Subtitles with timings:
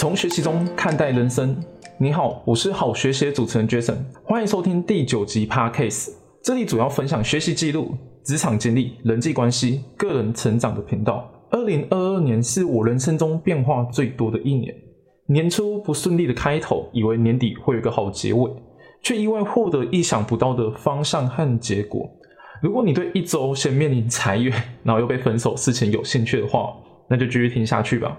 [0.00, 1.54] 从学习中看待人生。
[1.98, 6.08] 你好，我是好学习主持人 Jason，欢迎收听第九集 Podcast。
[6.42, 11.30] 这里主要分享学习记录、职场经历、人际关系、个人成长的频道。
[11.50, 14.74] 二零二二年是我人生中变化最多的一年。
[15.26, 18.50] 年初不顺利的开头，以为年底会有个好结尾，
[19.02, 22.08] 却意外获得意想不到的方向和结果。
[22.62, 24.50] 如果你对一周先面临裁员，
[24.82, 26.72] 然后又被分手事情有兴趣的话，
[27.06, 28.18] 那就继续听下去吧。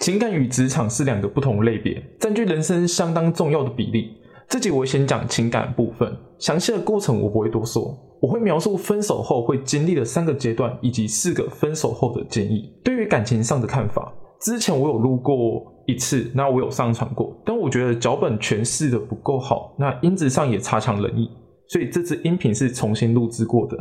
[0.00, 4.16] 情感与职场是两个不同类别，占据人生相当重要的比例。
[4.48, 12.72] 这集我先讲情感部分，详细的过程我不会多说，我会描述分手后会经历的三个阶段，以及四个分手后的建议。
[12.82, 14.10] 对于感情上的看法，
[14.40, 21.30] 之前我有录过一次，那我有上传过，但我觉得脚本诠释的不够好，那音质上也差强人意，
[21.68, 23.76] 所以这支音频是重新录制过的。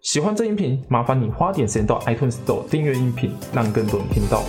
[0.00, 4.42] 喜欢这音频，麻烦你花点时间到 iTunes Store 订阅音频，让更多人听到。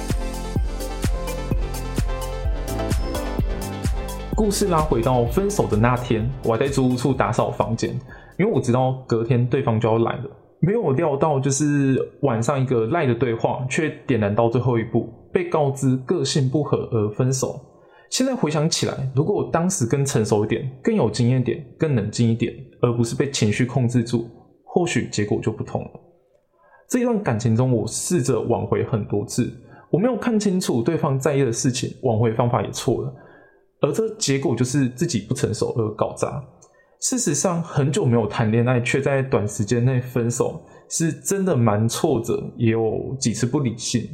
[4.43, 7.91] 故事拉回到分手的那天，我还在租屋处打扫房间，
[8.39, 10.23] 因为我知道隔天对方就要来了。
[10.61, 17.55] 没有料到，就是晚上一个赖的对话，却点燃到最后一步，被告知个性不合而分手。
[18.09, 24.27] 现在回想起来，如果我当时更成熟一点，更有经验点，更冷静一点，而不是被情绪控制住，
[24.63, 25.91] 或许结果就不同了。
[26.89, 29.53] 这一段感情中，我试着挽回很多次，
[29.91, 33.13] 我没有看清楚对方在意的事情，挽回方法也错了。
[33.81, 36.41] 而这结果就是自己不成熟而搞砸。
[37.01, 44.07] 事实上，很久没有谈恋爱，却在短时间内分手，是真的蛮挫折，也有几次不理性。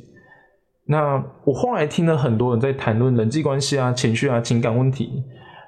[0.86, 5.22] 那我后来听了很多人在谈论人际关系啊、情绪啊、情感问题，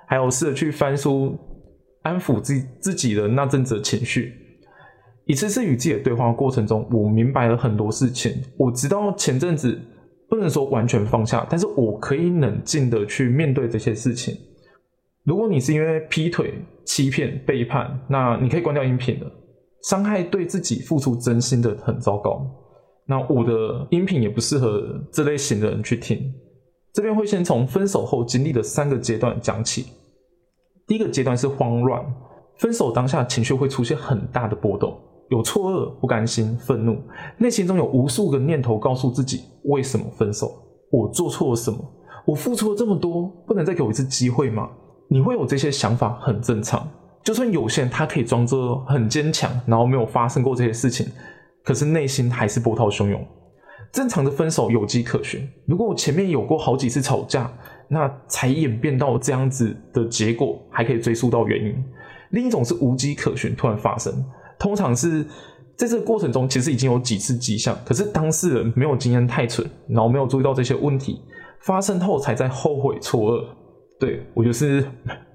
[0.08, 1.38] 还有试着去翻书，
[2.04, 4.34] 安抚自自己的那阵子的情绪。
[5.26, 8.42] 一次次与自己的对话过程中，我明白了很多事情。
[8.56, 9.78] 我知道前阵子。
[10.30, 14.38] 不能说完全放下，但是我可以冷静的去面对这些事情。
[15.24, 16.54] 如果你是因为劈腿、
[16.86, 19.32] 欺骗、背叛，那你可以关掉音频了。
[19.84, 22.46] 伤害对自己付出真心的很糟糕。
[23.06, 26.34] 那我的音频也不适合这类型的人去听。
[26.94, 29.88] 这边会先从分手后经历的三个阶段讲起。
[30.86, 32.04] 第一个阶段是慌乱，
[32.58, 35.00] 分手当下情绪会出现很大的波动。
[35.30, 36.98] 有错愕、不甘心、愤怒，
[37.38, 40.52] 内心中有无数个念头告诉自己：为什么分手？
[40.92, 41.80] 我做错了什么？
[42.26, 44.70] 我付出了这么多，不能再给我一次机会吗？
[45.08, 46.88] 你会有这些想法，很正常。
[47.24, 51.08] 就算有些人他可以装作很坚强，然后没有发生过这些事情，
[51.64, 53.24] 可是内心还是波涛汹涌。
[53.92, 55.48] 正常的分手有迹可循。
[55.66, 57.52] 如果我前面有过好几次吵架，
[57.88, 61.76] 那才演变到这样子的结果，还可以追溯到原因。
[62.32, 64.14] 另一种是无迹可循，突然发生。
[64.60, 65.26] 通常是
[65.76, 71.22] 在这个过程中，其实已经有几次迹象，可是当事人没有经验太蠢，然后没有注意到这些问题
[71.62, 73.46] 发生后，才在后悔错愕。
[74.00, 74.86] 对我就是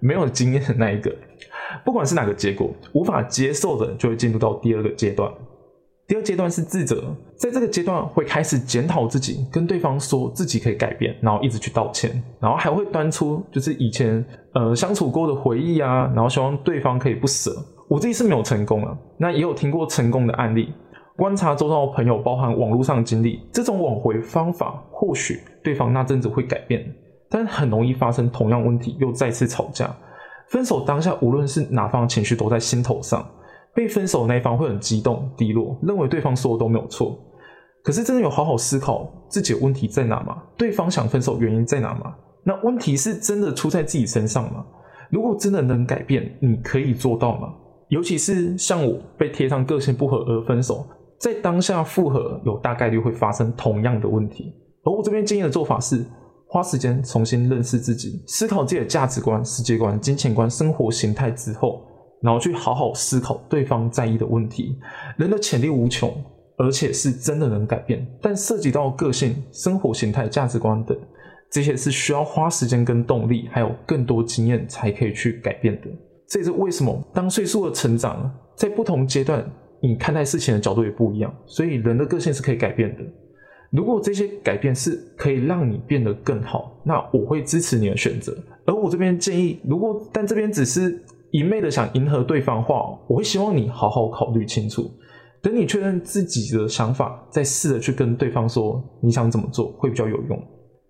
[0.00, 1.14] 没有经验的那一个。
[1.84, 5.30] 不管是哪个结果，无法接受的，就会进入到第二个阶段。
[6.06, 7.02] 第二阶段是自责，
[7.36, 17.50] 在这个阶段会开始检讨自己，跟对方说自己可以改变，然后一直去道歉，然后还会端出就是以前呃相处过的回忆啊，然后希望对方可以不舍。
[17.88, 20.72] 我自己是没有成功了，那也有听过成功的案例。
[21.16, 26.84] 观察周遭的朋友，包含网络上经历，这种挽回方法，或许对方那阵子会改变，
[27.30, 29.94] 但很容易发生同样问题，又再次吵架。
[30.48, 33.24] 分手当下，无论是哪方情绪都在心头上，
[33.74, 37.16] 被分手那一方会很激动、低落，认为对方说的都没有错。
[37.82, 40.42] 可是真的有好好思考自己的问题在哪吗？
[40.56, 42.14] 对方想分手原因在哪吗？
[42.42, 44.64] 那问题是真的出在自己身上吗？
[45.10, 47.54] 如果真的能改变，你可以做到吗？
[47.94, 50.84] 尤其是像我被贴上个性不合而分手，
[51.16, 54.52] 在当下复合有大概率会发生同样的问题。
[54.82, 56.04] 而我这边建议的做法是，
[56.48, 61.86] 花时间重新认识自己，思考自己的价值观、世界观、金钱观、生活形态之后，
[62.20, 64.76] 然后去好好思考对方在意的问题。
[65.16, 66.12] 人的潜力无穷，
[66.58, 70.98] 而且是真的能改变，但涉及到个性、生活形态、价值观等
[71.48, 75.86] 这些是需要花时间跟动力，还有更多经验才可以去改变的。
[76.28, 79.44] 这也是为什么当岁数的成长，在不同阶段，
[79.80, 81.32] 你看待事情的角度也不一样。
[81.46, 83.02] 所以人的个性是可以改变的。
[83.70, 88.32] 如果这些改变是可以让你变得更好，那我会支持你的选择。
[88.64, 94.88] 而我这边建议，如果但这边只是一昧的想迎合对方的话，我会希望你好好考虑清楚，
[95.42, 100.40] 等你确认自己的想法，再试着去跟对方说你想怎么做会比较有用。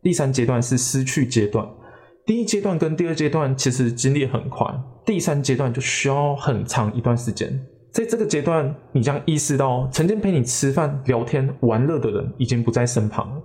[0.02, 1.66] 第三阶段是失去阶段。
[2.26, 4.66] 第一阶段跟第二阶段其实经历很快，
[5.04, 7.66] 第三阶段就需要很长一段时间。
[7.92, 13.42] 在这个阶段，你将意识到曾经陪你吃饭、聊天、玩乐的人已经不在身旁了。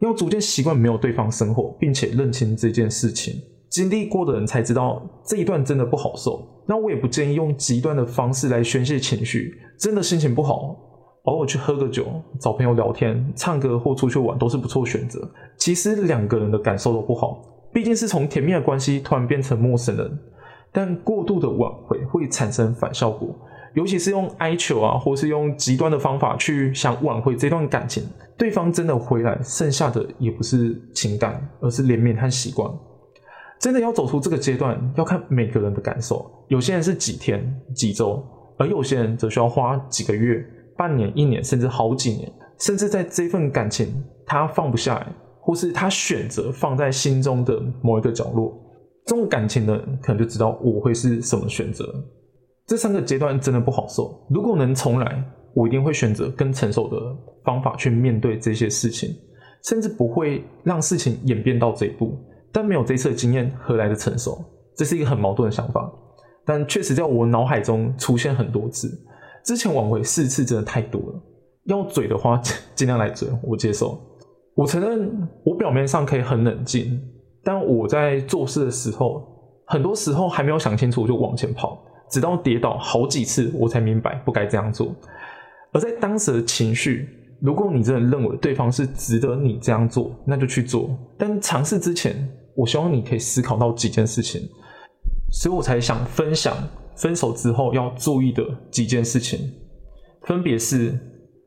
[0.00, 3.34] 要逐渐习惯没有对方生活，并且认清这件事情。
[3.70, 6.46] 经历过的人才知道这一段真的不好受。
[6.66, 9.58] 那我也不建议用极端的方式来宣泄情绪。
[9.78, 10.76] 真的心情不好，
[11.22, 12.06] 偶尔去喝个酒，
[12.38, 15.28] 找朋友聊天、唱歌或出去玩都是不错选择。
[15.56, 17.42] 其实两个人的感受都不好，
[17.72, 20.18] 毕竟是从甜蜜的关系突然变成陌生人。
[20.70, 23.34] 但过度的挽回会产生反效果，
[23.74, 28.04] 尤其是用哀求啊，或是用极端的方法去想挽回这段感情，
[28.36, 32.70] 对方真的回来，剩下的也不是情感，而是怜悯和习惯。
[33.58, 36.30] 真的要走出这个阶段，要看每个人的感受。
[36.48, 37.42] 有些人是几天、
[37.74, 38.22] 几周，
[38.58, 40.44] 而有些人则需要花几个月、
[40.76, 42.30] 半年、一年，甚至好几年。
[42.58, 45.06] 甚至在这份感情他放不下来，
[45.48, 48.54] 或是他选择放在心中的某一个角落，
[49.06, 51.86] 这种感情的人可能就知道我会是什么选择。
[52.66, 54.26] 这三个阶段真的不好受。
[54.28, 55.24] 如果能重来，
[55.54, 56.98] 我一定会选择更成熟的
[57.46, 59.08] 方法去面对这些事情，
[59.64, 62.14] 甚至不会让事情演变到这一步。
[62.52, 64.44] 但没有这次的经验，何来的成熟？
[64.76, 65.90] 这是一个很矛盾的想法，
[66.44, 68.86] 但确实在我脑海中出现很多次。
[69.42, 71.22] 之前挽回四次真的太多了，
[71.64, 72.38] 要嘴的话
[72.76, 73.98] 尽量来嘴，我接受。
[74.58, 77.00] 我承认我表面上可以很冷静，
[77.44, 79.24] 但我在做事的时候，
[79.66, 84.92] 很多时候还没有想清楚我就往前跑，直到跌倒好几次，我才明白不该这样做。
[85.70, 87.08] 而在当时的情绪，
[87.40, 90.90] 如果你真的认为对方是值得你这样做，那就去做。
[91.16, 94.42] 但尝试之前，我希望你可以思考到几件事情，
[95.30, 96.52] 所以我才想分享
[96.96, 99.52] 分手之后要注意的几件事情，
[100.22, 100.98] 分别是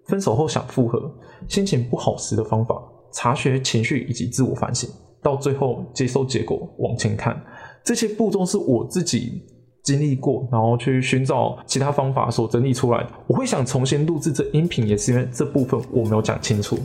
[0.06, 1.14] 分手后想复合、
[1.50, 2.82] 心情不好时的方法、
[3.12, 4.90] 察觉情绪以及自我反省，
[5.22, 7.40] 到最后接受结果往前看。
[7.84, 9.44] 这些步骤是我自己
[9.84, 13.10] 经历过，然后去寻找其他方法所整理出来的。
[13.28, 16.78] 我会想重新录制这音频，也是因为这部分我没有讲清楚。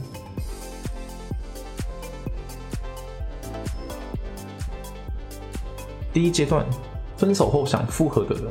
[6.13, 6.65] 第一阶段，
[7.19, 8.45] 分手后想复合的人，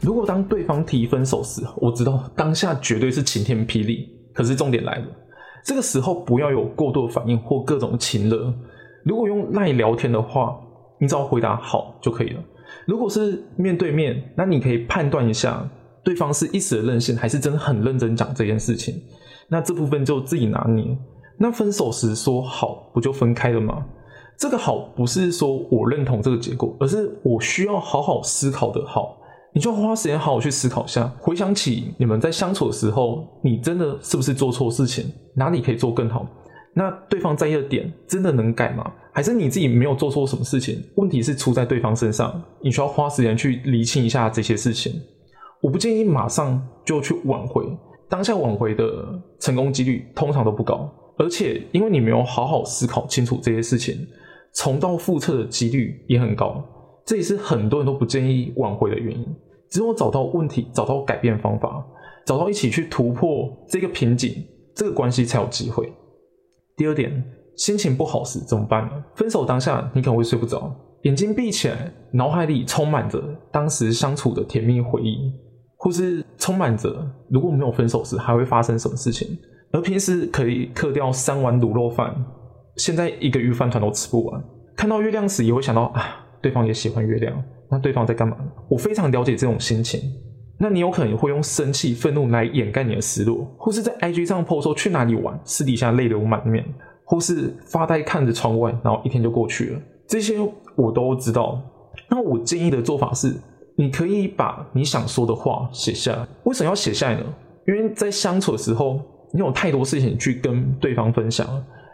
[0.00, 4.14] 如果当对方提分手时，我知道当下绝对是晴天霹雳。
[4.32, 5.06] 可是重点来了，
[5.68, 8.50] 这个时候不要有过度反应或各种情热。
[9.04, 10.58] 如果用赖聊天的话，
[10.98, 12.42] 你只要回答好就可以了。
[12.86, 15.68] 如果是面对面，那你可以判断一下
[16.02, 18.98] 对方是一时的任性，还是真的很认真讲这件事情。
[19.46, 20.96] 那这部分就自己拿捏。
[21.36, 23.84] 那分手时说好，不就分开了吗？
[24.38, 29.17] 这个好不是说我认同这个结果，而是我需要好好思考的好。
[29.58, 35.06] 你就花时间好好去思考一下，回想起你们在相处的时候，你真的是不是做错事情？
[35.34, 36.24] 哪里可以做更好？
[36.74, 38.88] 那对方在意的点真的能改吗？
[39.12, 40.80] 还是你自己没有做错什么事情？
[40.94, 44.92] 问题是出在对方身上，你需要花时间去理清一下这些事情。
[45.60, 47.64] 我不建议马上就去挽回，
[48.08, 54.06] 当下挽回的成功几率通常都不高，而且因为你没有好好思考清楚这些事情。
[54.54, 56.64] 重蹈覆辙的几率也很高，
[57.04, 59.26] 这也是很多人都不建议挽回的原因。
[59.70, 61.84] 只有找到问题，找到改变方法，
[62.24, 64.32] 找到一起去突破这个瓶颈，
[64.74, 65.92] 这个关系才有机会。
[66.76, 67.24] 第二点，
[67.56, 68.90] 心情不好时怎么办呢？
[69.14, 75.32] 分手当下，你可能会睡不着，眼睛闭起来，脑海里充满着当时相处的甜蜜回忆，
[75.76, 79.38] 或是充满着如果没有分手时还会发生什么事情。
[79.70, 82.14] 而平时可以嗑掉三碗卤肉饭。
[82.76, 84.42] 现在一个鱼饭团都吃不完，
[84.76, 87.36] 看到月亮时也会想到啊，对方也喜欢月亮，
[87.70, 88.36] 那对方在干嘛？
[88.68, 90.00] 我非常了解这种心情。
[90.58, 96.64] 那你有可能会用生气、愤怒来掩盖你的失落，或是在 IG 上 po 说去哪里玩，私底下泪流满面，
[97.04, 99.80] 或是发呆看着窗外，然后一天就过去了。
[100.08, 100.34] 这些
[100.74, 101.62] 我都知道。
[102.08, 103.36] 那我建议的做法是，
[103.76, 106.26] 你可以把你想说的话写下来。
[106.44, 107.24] 为什么要写下来呢？
[107.66, 109.00] 因为在相处的时候，
[109.32, 111.46] 你有太多事情去跟对方分享。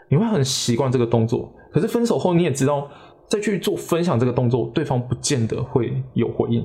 [0.09, 2.88] 你会很习惯这个动作，可是分手后你也知道，
[3.35, 6.64] 再去做分享这个动作，对方不见得会有回应。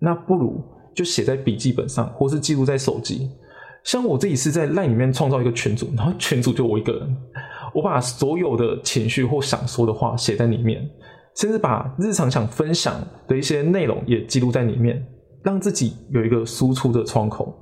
[0.00, 0.60] 那不如
[0.92, 3.30] 就写在笔记本上，或是记录在手机。
[3.84, 7.16] 像我自己是在 LINE 里面创造一个群组，然后群组就我一个人，
[7.72, 10.82] 我把所有的情绪或想说的话写在里面，
[11.36, 15.00] 甚至把日常想分享的一些内容也记录在里面，
[15.44, 17.54] 让自己有一个输出的窗口。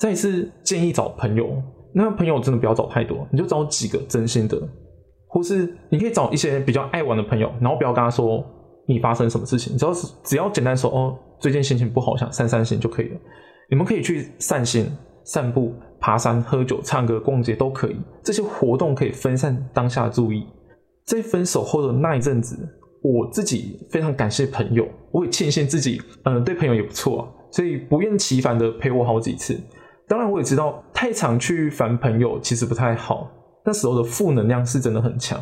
[0.00, 1.62] 再一次建议找朋友。
[1.92, 4.60] 那朋友真的不要找太多，你就找几个真心的，
[5.34, 8.42] 或是你可以找一些比较爱玩的朋友，然后不要跟他说
[8.86, 13.16] 你发生什么事情，只要是只要简单说哦，最近心情不好，想散散心就可以了。
[13.68, 14.86] 你们可以去散心、
[15.24, 20.46] 散步、爬山、喝酒、唱歌、逛街都可以，这些活动可以分散当下注意。
[21.04, 22.56] 在分手后的那一阵子，
[23.02, 29.60] 我自己非常感谢朋友，我也庆幸自己，嗯，对朋友也不错，所以不厌其烦的陪我好几次。
[30.06, 33.28] 当然，我也知道太常去烦朋友其实不太好，
[33.64, 35.40] 那时候的负能量是真的很强。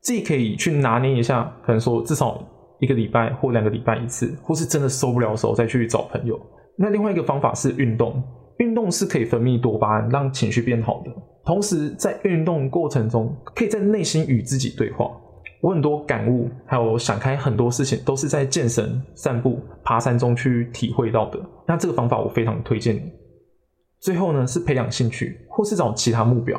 [0.00, 2.46] 自己可以去拿捏一下，可能说至少
[2.78, 6.38] 一个礼拜或两个礼拜一次，或是真的受不了的时候再去找朋友。
[6.76, 8.22] 那另外一个方法是运动，
[8.58, 11.10] 运动是可以分泌多巴胺，让情绪变好的。
[11.46, 15.10] 同时在运动过程中，可以在内心与自己对话。
[15.62, 21.40] 我很多感悟，还有想开很多事情，都是在健身、散步、爬山中去体会到的。
[21.66, 23.10] 那这个方法我非常推荐你。
[24.00, 26.58] 最后呢，是培养兴趣，或是找其他目标。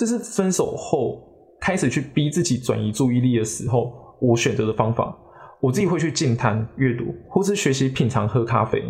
[0.00, 1.22] 这是分手后
[1.60, 5.14] 开始去逼自己转移注意力的时候，我选择的方法。
[5.60, 8.82] 我自己会去静谈、阅读，或是学习品尝喝咖啡。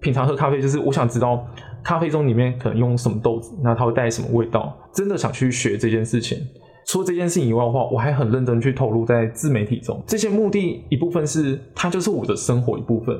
[0.00, 1.44] 品尝喝咖啡，就是我想知道
[1.82, 4.72] 咖啡中里面可能用什么豆子，那它会带什么味道。
[4.94, 6.38] 真的想去学这件事情。
[6.86, 10.00] 除了这件事情以外的话，我还很认真去投入在自媒体中。
[10.06, 13.16] 这些目的一部分是它就是我的生活一部分，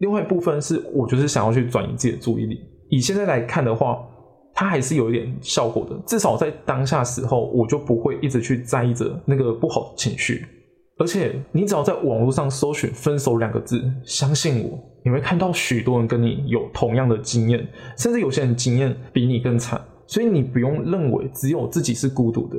[0.00, 2.60] 另外一部分是我就是想要去转移自己的注意力。
[2.90, 4.06] 以现在来看的话，
[4.56, 5.94] 它还是有一点效果的。
[6.06, 10.44] 至少在当下时候，我就不会一直去在意着那个不好的情绪。
[10.98, 19.78] 而且，你只要在网络上搜寻“分手”两个字，相信我，你会看到许多人跟你有同样的经验，甚至有些人经验比你更惨。
[20.06, 22.56] 所以你不用认为只有自己是孤独的。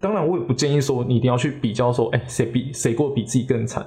[0.00, 3.86] 当然，我也不建议说你一定要去比较说，哎，谁比谁过比自己更惨。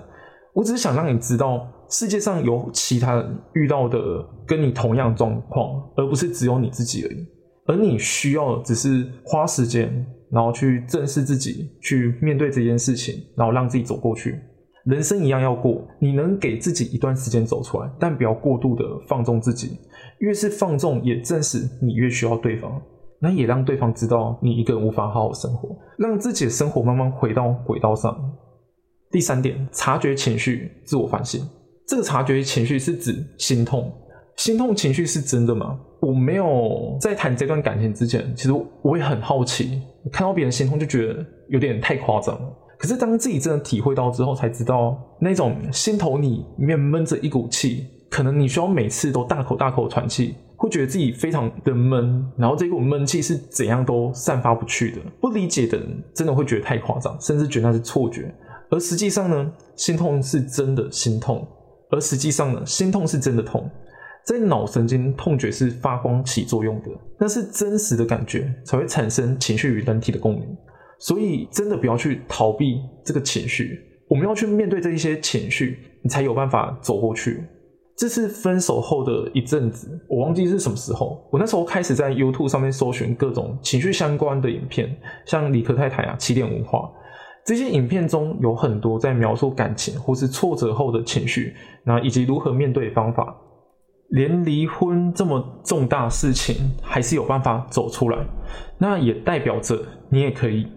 [0.53, 3.99] 我只是想让你知道，世界上有其他人遇到的
[4.47, 7.25] 跟你同样状况，而不是只有你自己而已。
[7.71, 14.37] 而你需要只是花时间，然后去正视自己，去面对这件事情，然后让自己走过去。
[14.83, 19.77] 人生一样要过，你能给自己一段时间走出来，但不要过度的放纵自己。
[20.19, 22.81] 越是放纵，也正是你越需要对方。
[23.21, 28.19] 那也让对方知道你一个人无法好好生活，让自己的生活慢慢回到轨道上。
[29.11, 31.47] 第三点，察觉情绪，自我反省。
[31.87, 33.93] 这个察觉情绪是指心痛，
[34.35, 35.79] 心痛情绪是真的吗？
[35.99, 42.49] 我没有在谈这段感情之前，其实我也很好奇，看到别人心痛就觉得有点太夸张了。
[42.77, 50.35] 可是当自己真的体会到之后，才知道那种心头里面闷着一股气，可能你需要每次都大口大口喘气。
[50.57, 55.01] 会觉得自己非常的闷，然后这股闷气是怎样都散发不去的。
[55.19, 58.31] 不理解的人真的会觉得太夸张，甚至觉得那是错觉。
[58.69, 61.47] 而实际上呢，心痛是真的心痛，
[61.89, 63.67] 而实际上呢，心痛是真的痛。
[64.25, 70.43] 在脑神经痛觉是发光起作用的，那是真实的感觉才会产生情绪与人体的共鸣。
[70.99, 77.43] 所以真的不要去逃避这个情绪，我们要去面对这一些情绪，你才有办法走过去。
[77.97, 81.27] 这是分手后的一阵子，我忘记是什么时候。
[81.31, 86.89] 我那时候开始在 YouTube 上面搜寻各种情绪相关的影片，像理科太太啊、起点文化
[87.45, 93.35] 这些影片中有很多在描述感情或是挫折后的情绪，那以及如何面对方法。
[94.11, 98.17] 连离婚这么重大事情还是有办法走出来，
[98.77, 99.77] 那也代表着
[100.09, 100.67] 你也可以。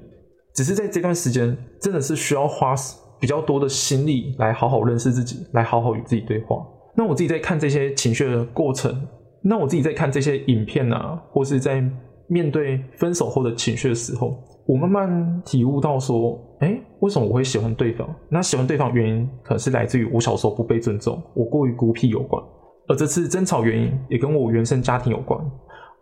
[0.55, 2.75] 只是在这段时间，真的是需要花
[3.21, 6.65] 比较多的心力来好好认识自己，来好好与自己对话。
[6.97, 9.05] 那我自己在看这些情绪的过程，
[9.43, 11.83] 那我自己在看这些影片啊，或是在
[12.29, 18.09] 面对分手后的情绪的时候，我慢慢体悟到说，哎，为什么我会喜欢对方？
[18.31, 22.41] 那喜欢对方原因可能是来自于我小时候不被尊重，我过于孤僻有关。
[22.89, 25.39] 而这次争吵原因也跟我原生家庭有关。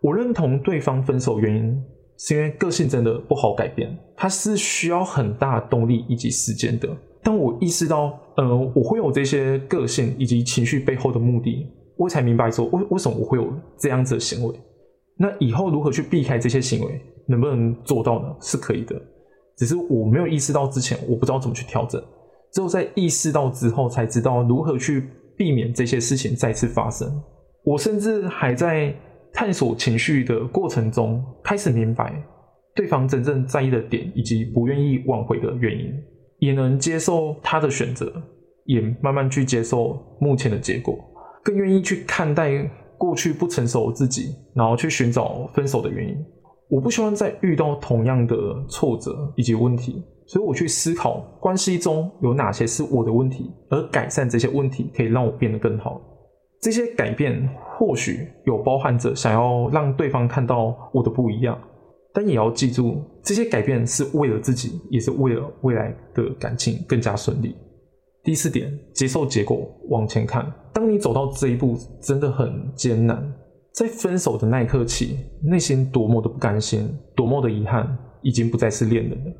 [0.01, 1.83] 我认同对方分手原因
[2.17, 6.89] 是因为个性真的不好改变，它是需要很大动力以及时间的。
[7.23, 14.53] 当我意识到，呃，我会有这些个性以及情绪背后的目的，我才明白说，为为什么我会有这样子的行为。
[15.15, 18.35] 那以后如何去避开这些行为，能不能做到呢？
[18.41, 19.01] 是可以的，
[19.55, 22.03] 只是我没有意识到之前，我不知道怎么去调整。
[22.51, 27.07] 只有在意识到之后，才知道如何去避免这些事情再次发生。
[27.63, 28.93] 我甚至还在
[29.33, 32.13] 探索情绪的过程中，开始明白
[32.75, 35.93] 对方真正在意的点，以及不愿意挽回的原因。
[36.39, 38.11] 也能接受他的选择，
[38.65, 40.99] 也慢慢去接受目前的结果，
[41.41, 46.17] 更愿意去看待过去不成熟自己，然后去寻找分手的原因。
[46.67, 48.35] 我不希望再遇到同样的
[48.67, 56.01] 挫折以及问题，所以我去思考关系中有哪些是我的问题，而改善这些问题可以让我变得更好。
[56.61, 61.57] 这些改变或许有包含着想要让对方看到我的不一样。
[62.15, 67.55] 但也要记住，这些改变是为了自己，也是为了未来的感情更加顺利。
[68.23, 70.45] 第四点，接受结果，往前看。
[70.71, 73.33] 当你走到这一步，真的很艰难。
[73.73, 79.31] 在分手的那一刻起，内心多么的不甘心，多么的遗憾，已经不再是恋人了。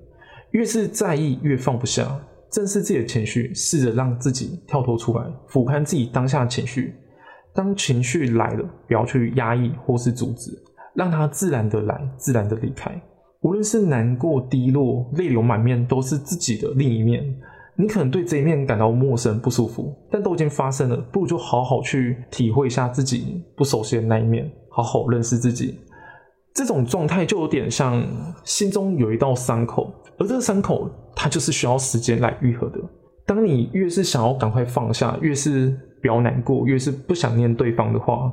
[0.53, 2.07] 越是在意，越放不下。
[2.51, 6.93] 正视自己的情绪，试着让自己跳脱出来，俯瞰自己当下的情绪。
[7.55, 10.51] 当情绪来了，不要去压抑或是阻止。
[10.93, 12.91] 让它自然的来，自然的离开。
[13.41, 17.23] 无论是难过、低落、泪流满面，都是自己的另一面。
[17.75, 25.79] 你可能对这一面感到陌生、不舒服，但都已经发生了，不如就好好去体会一下自己不熟悉的那一面，好好认识自己。
[26.53, 28.05] 这种状态就有点像
[28.43, 32.79] 心中有一道伤口，而这个伤口它就是需要时间来愈合的。
[33.25, 38.31] 当你越是想要赶快放下，越是不要难过，越是不想念对方的话，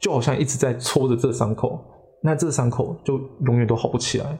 [0.00, 1.78] 就好像一直在戳着这伤口，
[2.22, 4.38] 那这伤口就永远都好不起来。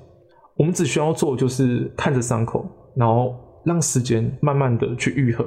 [0.56, 2.64] 我们只需要做就是看着伤口，
[2.96, 3.34] 然后。
[3.64, 5.44] 让时间慢慢的去愈合，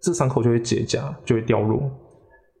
[0.00, 1.78] 这伤口就会结痂，就会掉落。《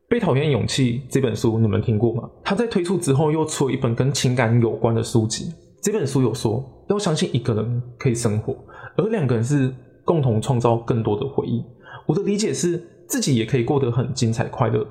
[0.06, 2.28] 被讨厌勇气》这本书你们听过吗？
[2.44, 5.50] 他在推出之后又出了一本跟情感有关的书籍。
[5.90, 8.54] 这本书有说，要相信一个人可以生活，
[8.94, 11.64] 而两个人是共同创造更多的回忆。
[12.04, 14.86] 我的理解是，自己也可以过得很精彩快乐，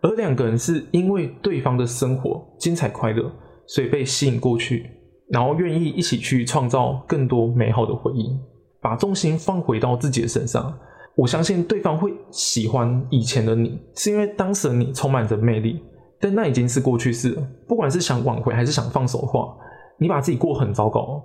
[0.00, 3.30] 而两个人是因为对方的生活精彩快乐，
[3.64, 4.90] 所以被吸引过去，
[5.28, 8.36] 然后愿意一起去创造更多美好的回忆。
[8.80, 10.76] 把重心放回到自己的身上，
[11.14, 15.80] 我相信对方会喜欢以前的你，是因为当时的你充满着魅力。
[16.18, 17.48] 但那已经是过去式了。
[17.68, 19.56] 不管是想挽回还是想放手的话，
[20.00, 21.22] 你把自己过很糟糕，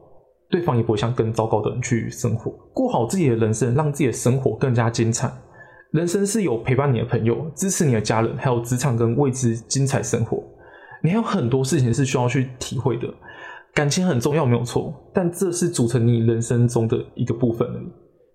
[0.50, 2.51] 对方也不会像更糟糕的人去生活。
[2.74, 5.32] 过好自己的人生，让自己的生活更加精彩。
[5.91, 10.44] 人生是有陪伴你的朋友、支持你的家人，还有职场跟未知精彩生活。
[11.01, 13.08] 你还有很多事情是需要去体会的。
[13.74, 17.88] 感情很重要，没有错，但这是组成你人生中的一个部分而已。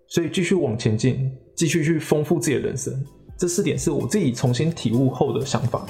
[0.07, 2.93] 所以继续往前进，继续去丰富自己的人生。
[3.37, 5.85] 这四点是我自己重新体悟后的想法。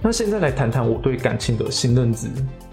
[0.00, 2.28] 那现在来谈谈我对感情的新认知。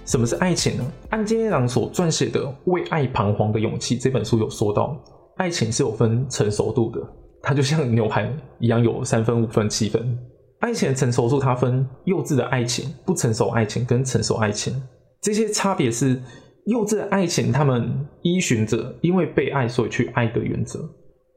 [0.05, 0.85] 什么是爱情呢？
[1.09, 4.95] 安金一郎所撰写的《为爱彷徨的勇气》这本书有说到，
[5.37, 7.01] 爱情是有分成熟度的，
[7.41, 10.17] 它就像牛排一样，有三分、五分、七分。
[10.59, 14.79] 爱情的成熟度，它分幼稚的爱情、不成熟爱情跟成熟爱情。
[15.19, 16.21] 这些差别是，
[16.65, 20.79] 幼稚的爱情，他们依循着因为被爱所以去爱的原则；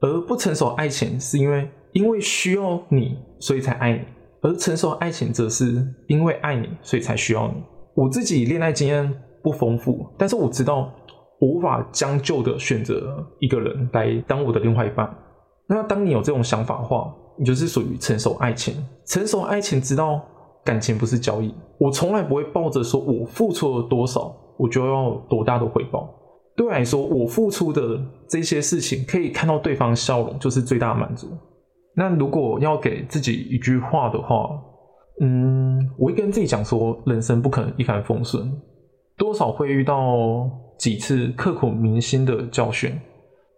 [0.01, 3.99] 而不成熟爱情是因为因为需要你所以才爱你；
[4.41, 7.55] 而成熟爱情则是因为爱你所以才需要你。
[7.95, 10.91] 我自己恋爱经验不丰富，但是我知道
[11.39, 15.09] 我无法将就的选择一个人来当我的另外一半。
[15.67, 18.75] 那当你有这种想法的话，你就是属于成熟爱情。
[19.05, 20.21] 成熟爱情知道
[20.63, 26.09] 感情不是交易，我从来不会抱着说我付出了多少，我就要多大的回报。
[26.55, 27.97] 对我来说，我付出的
[28.27, 31.29] 这些事情，可以看到对方笑容，就是最大的满足。
[31.95, 34.49] 那如果要给自己一句话的话，
[35.21, 38.51] 嗯，我会跟自己讲说，人生不可能一帆风顺，
[39.17, 42.93] 多少会遇到几次刻骨铭心的教训。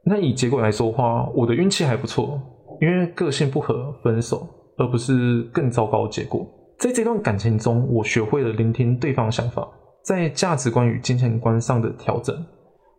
[0.04, 2.42] 那以结果来说话，我的运气还不错。
[2.82, 6.44] 因为个性不合分手，而不是更糟糕的结果。
[6.80, 9.70] 在这段感情中，我学会了聆听对方的想法，
[10.04, 12.36] 在价值观与金钱观上的调整。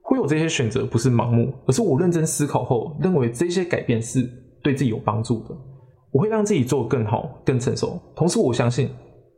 [0.02, 4.30] 会有这些选择，不是盲目，而是我认真思考后认为这些改变是
[4.62, 5.56] 对自己有帮助的。
[6.10, 7.98] 我会让自己做更好、更成熟。
[8.14, 8.88] 同时，我相信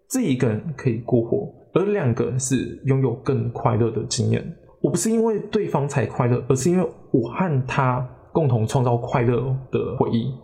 [0.08, 4.44] 自己一个人可以过活，而两个人是拥有更快乐的经验。
[4.80, 8.08] 我不是因为对方才快乐，而是因为我和他。
[8.34, 10.34] 共同创造快乐的回忆，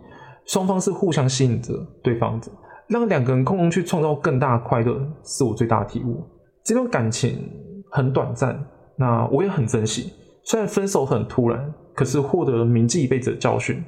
[0.45, 2.47] 双方是互相吸引着对方的，
[2.87, 6.23] 让两个人共同去创造更大的快乐，是我最大的体悟。
[6.63, 7.51] 这段感情
[7.91, 8.57] 很短暂，
[8.95, 10.13] 那我也很珍惜。
[10.45, 13.83] 虽然分手很突然，可是获得铭记一辈子的教训，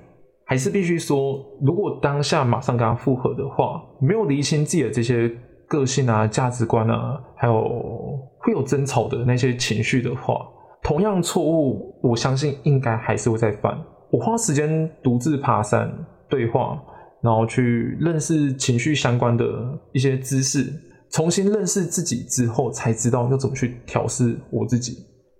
[0.45, 5.31] 还是必须说，如果当下马上跟他复合的话，没有理清自己的这些
[5.67, 10.45] 个性啊、价值观啊，还有会有争吵的那些情绪的话，
[10.83, 13.77] 同样错误，我相信应该还是会再犯。
[14.11, 15.91] 我花时间独自爬山
[16.29, 16.79] 对话，
[17.21, 19.45] 然后去认识情绪相关的
[19.91, 20.71] 一些知识，
[21.09, 24.97] 重新认识自己之后，才知道要怎么去调试我自己。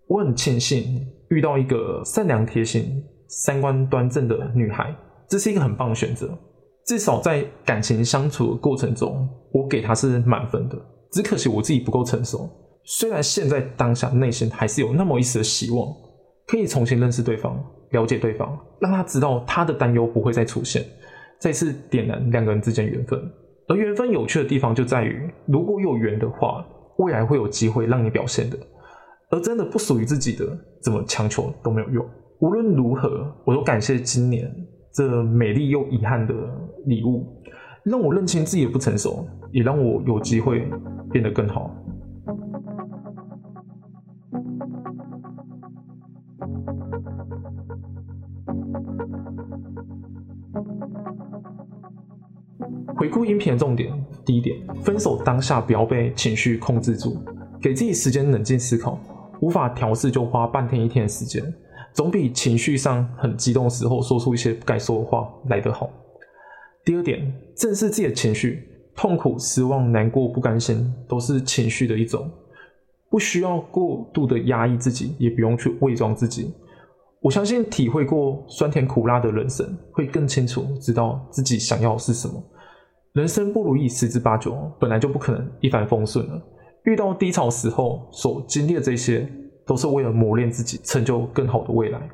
[0.08, 3.04] 我很庆幸遇到一个善良贴心、
[3.41, 4.96] 三观端正的女孩，
[5.28, 6.30] 这是一个很棒的选择。
[6.86, 10.78] 至少在感情相处的过程中，我给她是满分的。
[11.12, 12.50] 只可惜我自己不够成熟，
[12.84, 15.88] 虽然现在当下内心还是有那么一丝的希望，
[16.48, 17.58] 可以重新认识对方。
[17.91, 20.84] 了解对方，让他知道他的担忧不会再出现，
[21.39, 23.19] 再次点燃两个人之间缘分。
[23.67, 26.65] 而缘分有趣的地方就在于，如果有缘的话，
[26.98, 28.58] 未来会有机会让你表现的；
[29.30, 30.46] 而真的不属于自己的，
[30.82, 32.06] 怎么强求都没有用。
[32.44, 34.54] 无论如何，我都感谢今年
[34.92, 36.34] 这美丽又遗憾的
[36.88, 37.26] 礼物，
[37.84, 40.70] 让我认清自己的不成熟，也让我有机会
[41.10, 41.74] 变得更好。
[52.98, 53.90] 回顾音频的重点，
[54.26, 57.16] 第一点，分手当下不要被情绪控制住，
[57.62, 59.00] 给自己时间冷静思考。
[59.40, 61.42] 无法调试就花半天一天的时间，
[61.94, 65.90] 总比情绪上很激动的时候说出一些不该说的话来得好。
[66.84, 72.30] 第二点，正视自己的情绪，痛苦、失望、难过、不甘心，都是情绪的一种，
[73.10, 76.54] 不需要过度的压抑自己，也不用去伪装自己。
[77.22, 82.34] 我相信体会过酸甜苦辣的人生，会更清楚知道自己想要是什么。
[83.14, 86.42] 人生不如意十之八九，本来就不可能一帆风顺了。
[86.84, 89.26] 遇到低潮时候所经历的这些，
[89.65, 92.10] 都是为了磨练自己，成就更好的未来。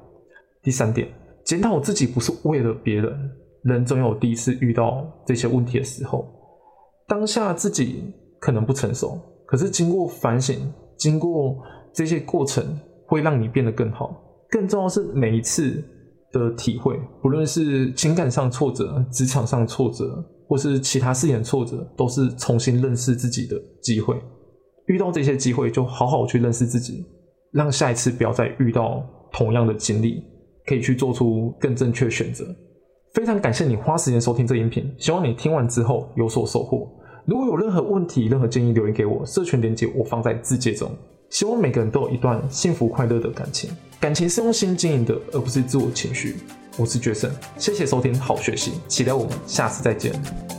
[0.61, 1.07] 第三点，
[1.45, 3.31] 检讨自己不是为了别人。
[3.63, 6.25] 人总有第一次遇到这些问题的时候，
[7.07, 11.57] 当下自己可能不成熟，可是经过反省，经过
[11.93, 12.63] 这些过程，
[13.05, 14.15] 会让你变得更好。
[14.49, 15.83] 更重要是每一次
[16.31, 24.15] 的体会，不论是情感上挫折、职场上挫折，或是其他事情的挫折，都是重新认识自己的机会。
[24.85, 27.05] 遇到这些机会，就好好去认识自己，
[27.51, 30.23] 让下一次不要再遇到同样的经历，
[30.65, 32.45] 可以去做出更正确选择。
[33.13, 36.87] 非常感谢你花时间收听这音频，希望你听完之后有所收获。
[37.25, 40.91] 如果有任何问题、任何建议，留言给我，社群连接我放在字节中。
[41.29, 46.37] 希望每个人都有一段幸福快乐的感情，感情是用心经营的，而不是自我情绪。
[46.77, 50.58] 我是觉胜，谢谢收听，好学习，期待我们下次再见。